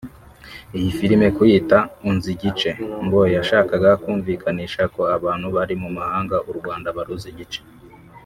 [0.77, 1.77] Iyi Filme kuyita
[2.09, 2.69] “Unzi Igice”
[3.05, 7.61] ngo yashakaga kumvikanisha ko abantu bari mu mahanga u Rwanda baruzi igice